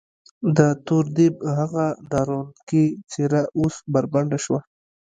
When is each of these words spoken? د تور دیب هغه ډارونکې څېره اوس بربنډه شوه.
د 0.57 0.59
تور 0.85 1.05
دیب 1.17 1.35
هغه 1.57 1.85
ډارونکې 2.09 2.83
څېره 3.11 3.41
اوس 3.59 3.75
بربنډه 3.93 4.37
شوه. 4.45 4.59